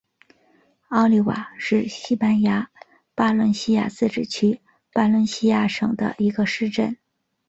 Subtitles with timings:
[0.87, 2.71] 奥利瓦是西班牙
[3.13, 4.59] 巴伦西亚自治区
[4.93, 6.97] 巴伦西亚省的一个市镇。